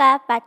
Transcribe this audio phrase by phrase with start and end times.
[0.00, 0.40] Naga